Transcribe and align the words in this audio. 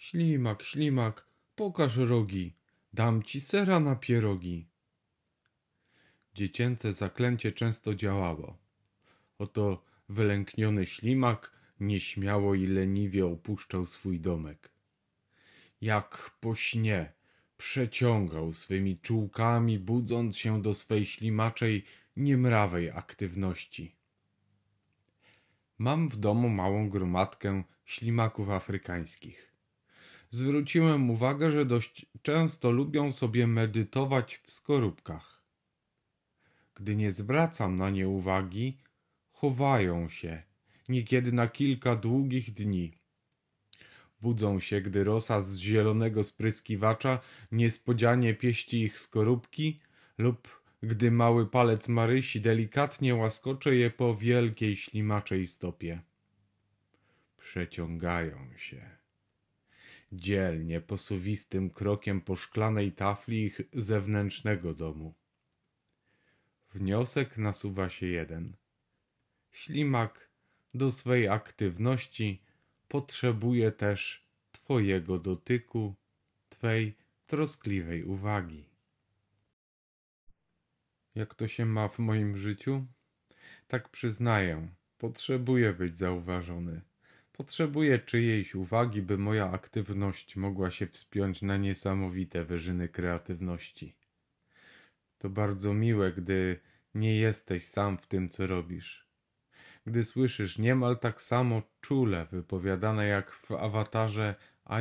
Ślimak, 0.00 0.62
ślimak, 0.62 1.26
pokaż 1.54 1.96
rogi, 1.96 2.54
dam 2.92 3.22
ci 3.22 3.40
sera 3.40 3.80
na 3.80 3.96
pierogi. 3.96 4.66
Dziecięce 6.34 6.92
zaklęcie 6.92 7.52
często 7.52 7.94
działało. 7.94 8.58
Oto 9.38 9.84
wylękniony 10.08 10.86
ślimak 10.86 11.52
nieśmiało 11.80 12.54
i 12.54 12.66
leniwie 12.66 13.26
opuszczał 13.26 13.86
swój 13.86 14.20
domek. 14.20 14.70
Jak 15.80 16.30
po 16.40 16.54
śnie 16.54 17.12
przeciągał 17.56 18.52
swymi 18.52 18.98
czułkami, 18.98 19.78
budząc 19.78 20.36
się 20.36 20.62
do 20.62 20.74
swej 20.74 21.06
ślimaczej, 21.06 21.84
niemrawej 22.16 22.90
aktywności. 22.90 23.96
Mam 25.78 26.08
w 26.08 26.16
domu 26.16 26.48
małą 26.48 26.90
gromadkę 26.90 27.64
ślimaków 27.84 28.50
afrykańskich. 28.50 29.49
Zwróciłem 30.30 31.10
uwagę, 31.10 31.50
że 31.50 31.66
dość 31.66 32.06
często 32.22 32.70
lubią 32.70 33.12
sobie 33.12 33.46
medytować 33.46 34.36
w 34.36 34.50
skorupkach. 34.50 35.42
Gdy 36.74 36.96
nie 36.96 37.12
zwracam 37.12 37.76
na 37.76 37.90
nie 37.90 38.08
uwagi, 38.08 38.78
chowają 39.30 40.08
się, 40.08 40.42
niekiedy 40.88 41.32
na 41.32 41.48
kilka 41.48 41.96
długich 41.96 42.54
dni. 42.54 42.92
Budzą 44.20 44.60
się, 44.60 44.80
gdy 44.80 45.04
rosa 45.04 45.40
z 45.40 45.56
zielonego 45.56 46.24
spryskiwacza 46.24 47.20
niespodzianie 47.52 48.34
pieści 48.34 48.82
ich 48.82 48.98
skorupki 48.98 49.80
lub 50.18 50.60
gdy 50.82 51.10
mały 51.10 51.46
palec 51.46 51.88
Marysi 51.88 52.40
delikatnie 52.40 53.14
łaskocze 53.14 53.76
je 53.76 53.90
po 53.90 54.16
wielkiej 54.16 54.76
ślimaczej 54.76 55.46
stopie. 55.46 56.02
Przeciągają 57.36 58.50
się. 58.56 58.99
Dzielnie, 60.12 60.80
posuwistym 60.80 61.70
krokiem 61.70 62.20
po 62.20 62.36
szklanej 62.36 62.92
tafli 62.92 63.44
ich 63.44 63.60
zewnętrznego 63.72 64.74
domu. 64.74 65.14
Wniosek 66.74 67.38
nasuwa 67.38 67.88
się 67.88 68.06
jeden. 68.06 68.56
Ślimak 69.50 70.30
do 70.74 70.92
swej 70.92 71.28
aktywności 71.28 72.42
potrzebuje 72.88 73.72
też 73.72 74.26
Twojego 74.52 75.18
dotyku, 75.18 75.94
Twej 76.48 76.96
troskliwej 77.26 78.04
uwagi. 78.04 78.64
Jak 81.14 81.34
to 81.34 81.48
się 81.48 81.66
ma 81.66 81.88
w 81.88 81.98
moim 81.98 82.36
życiu? 82.36 82.86
Tak 83.68 83.88
przyznaję, 83.88 84.68
potrzebuję 84.98 85.72
być 85.72 85.98
zauważony. 85.98 86.89
Potrzebuję 87.40 87.98
czyjejś 87.98 88.54
uwagi, 88.54 89.02
by 89.02 89.18
moja 89.18 89.50
aktywność 89.50 90.36
mogła 90.36 90.70
się 90.70 90.86
wspiąć 90.86 91.42
na 91.42 91.56
niesamowite 91.56 92.44
wyżyny 92.44 92.88
kreatywności. 92.88 93.94
To 95.18 95.28
bardzo 95.28 95.74
miłe, 95.74 96.12
gdy 96.12 96.60
nie 96.94 97.16
jesteś 97.16 97.66
sam 97.66 97.98
w 97.98 98.06
tym, 98.06 98.28
co 98.28 98.46
robisz. 98.46 99.06
Gdy 99.86 100.04
słyszysz 100.04 100.58
niemal 100.58 100.98
tak 100.98 101.22
samo 101.22 101.62
czule 101.80 102.26
wypowiadane 102.32 103.06
jak 103.06 103.30
w 103.30 103.52
awatarze 103.52 104.34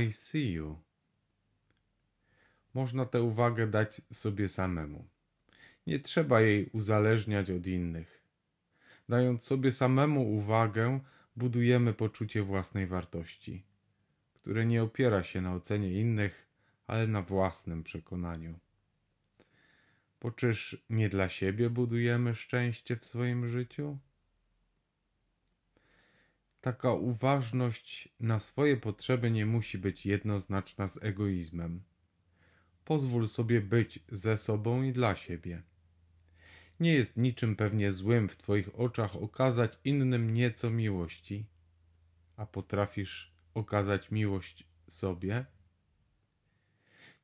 I 0.03 0.11
see 0.11 0.51
you. 0.51 0.79
Można 2.73 3.05
tę 3.05 3.21
uwagę 3.21 3.67
dać 3.67 4.01
sobie 4.13 4.47
samemu. 4.47 5.07
Nie 5.87 5.99
trzeba 5.99 6.41
jej 6.41 6.69
uzależniać 6.73 7.51
od 7.51 7.67
innych. 7.67 8.23
Dając 9.09 9.43
sobie 9.43 9.71
samemu 9.71 10.33
uwagę, 10.35 10.99
budujemy 11.39 11.93
poczucie 11.93 12.43
własnej 12.43 12.87
wartości, 12.87 13.63
które 14.33 14.65
nie 14.65 14.83
opiera 14.83 15.23
się 15.23 15.41
na 15.41 15.55
ocenie 15.55 16.01
innych, 16.01 16.47
ale 16.87 17.07
na 17.07 17.21
własnym 17.21 17.83
przekonaniu. 17.83 18.59
Bo 20.21 20.31
czyż 20.31 20.85
nie 20.89 21.09
dla 21.09 21.29
siebie 21.29 21.69
budujemy 21.69 22.35
szczęście 22.35 22.95
w 22.97 23.05
swoim 23.05 23.49
życiu? 23.49 23.97
Taka 26.61 26.93
uważność 26.93 28.09
na 28.19 28.39
swoje 28.39 28.77
potrzeby 28.77 29.31
nie 29.31 29.45
musi 29.45 29.77
być 29.77 30.05
jednoznaczna 30.05 30.87
z 30.87 31.03
egoizmem. 31.03 31.83
Pozwól 32.85 33.27
sobie 33.27 33.61
być 33.61 33.99
ze 34.11 34.37
sobą 34.37 34.83
i 34.83 34.93
dla 34.93 35.15
siebie. 35.15 35.63
Nie 36.79 36.93
jest 36.93 37.17
niczym 37.17 37.55
pewnie 37.55 37.91
złym 37.91 38.29
w 38.29 38.37
Twoich 38.37 38.79
oczach 38.79 39.15
okazać 39.15 39.73
innym 39.83 40.33
nieco 40.33 40.69
miłości, 40.69 41.45
a 42.37 42.45
potrafisz 42.45 43.33
okazać 43.53 44.11
miłość 44.11 44.67
sobie? 44.89 45.45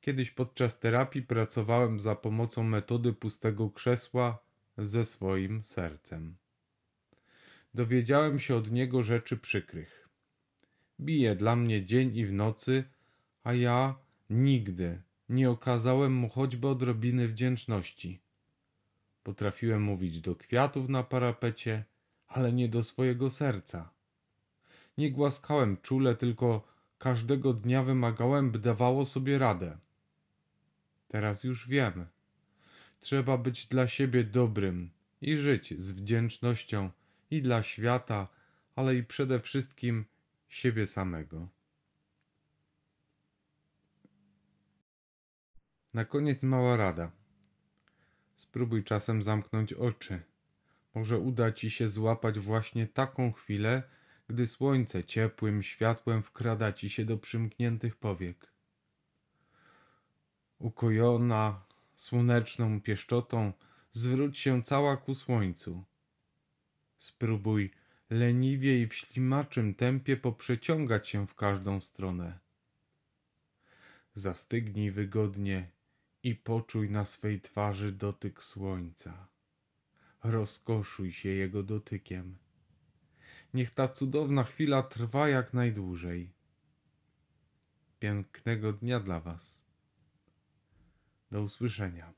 Kiedyś 0.01 0.31
podczas 0.31 0.79
terapii 0.79 1.21
pracowałem 1.21 1.99
za 1.99 2.15
pomocą 2.15 2.63
metody 2.63 3.13
pustego 3.13 3.69
krzesła 3.69 4.39
ze 4.77 5.05
swoim 5.05 5.63
sercem. 5.63 6.35
Dowiedziałem 7.73 8.39
się 8.39 8.55
od 8.55 8.71
niego 8.71 9.03
rzeczy 9.03 9.37
przykrych. 9.37 10.09
Bije 10.99 11.35
dla 11.35 11.55
mnie 11.55 11.85
dzień 11.85 12.17
i 12.17 12.25
w 12.25 12.33
nocy, 12.33 12.83
a 13.43 13.53
ja 13.53 13.95
nigdy 14.29 15.01
nie 15.29 15.49
okazałem 15.49 16.13
mu 16.13 16.29
choćby 16.29 16.67
odrobiny 16.67 17.27
wdzięczności. 17.27 18.24
Potrafiłem 19.25 19.81
mówić 19.81 20.21
do 20.21 20.35
kwiatów 20.35 20.89
na 20.89 21.03
parapecie, 21.03 21.83
ale 22.27 22.53
nie 22.53 22.69
do 22.69 22.83
swojego 22.83 23.29
serca. 23.29 23.89
Nie 24.97 25.11
głaskałem 25.11 25.77
czule, 25.81 26.15
tylko 26.15 26.67
każdego 26.97 27.53
dnia 27.53 27.83
wymagałem, 27.83 28.51
by 28.51 28.59
dawało 28.59 29.05
sobie 29.05 29.37
radę. 29.37 29.77
Teraz 31.07 31.43
już 31.43 31.67
wiem. 31.67 32.05
Trzeba 32.99 33.37
być 33.37 33.67
dla 33.67 33.87
siebie 33.87 34.23
dobrym 34.23 34.89
i 35.21 35.37
żyć 35.37 35.79
z 35.79 35.91
wdzięcznością 35.91 36.89
i 37.31 37.41
dla 37.41 37.63
świata, 37.63 38.27
ale 38.75 38.95
i 38.95 39.03
przede 39.03 39.39
wszystkim 39.39 40.05
siebie 40.49 40.87
samego. 40.87 41.47
Na 45.93 46.05
koniec 46.05 46.43
mała 46.43 46.77
rada. 46.77 47.24
Spróbuj 48.35 48.83
czasem 48.83 49.23
zamknąć 49.23 49.73
oczy. 49.73 50.21
Może 50.95 51.19
uda 51.19 51.51
ci 51.51 51.69
się 51.69 51.89
złapać 51.89 52.39
właśnie 52.39 52.87
taką 52.87 53.31
chwilę, 53.31 53.83
gdy 54.27 54.47
słońce 54.47 55.03
ciepłym 55.03 55.63
światłem 55.63 56.23
wkrada 56.23 56.73
ci 56.73 56.89
się 56.89 57.05
do 57.05 57.17
przymkniętych 57.17 57.95
powiek. 57.95 58.47
Ukojona 60.59 61.65
słoneczną 61.95 62.81
pieszczotą, 62.81 63.53
zwróć 63.91 64.37
się 64.37 64.63
cała 64.63 64.97
ku 64.97 65.15
słońcu. 65.15 65.83
Spróbuj 66.97 67.71
leniwie 68.09 68.81
i 68.81 68.87
w 68.87 68.93
ślimaczym 68.93 69.75
tempie 69.75 70.17
poprzeciągać 70.17 71.07
się 71.09 71.27
w 71.27 71.35
każdą 71.35 71.81
stronę. 71.81 72.39
Zastygnij 74.13 74.91
wygodnie 74.91 75.74
i 76.25 76.35
poczuj 76.35 76.89
na 76.89 77.05
swej 77.05 77.41
twarzy 77.41 77.91
dotyk 77.91 78.43
słońca. 78.43 79.27
Rozkoszuj 80.23 81.11
się 81.11 81.29
jego 81.29 81.63
dotykiem. 81.63 82.37
Niech 83.53 83.71
ta 83.71 83.87
cudowna 83.87 84.43
chwila 84.43 84.83
trwa 84.83 85.29
jak 85.29 85.53
najdłużej. 85.53 86.33
Pięknego 87.99 88.73
dnia 88.73 88.99
dla 88.99 89.19
Was. 89.19 89.61
Do 91.31 91.41
usłyszenia. 91.41 92.13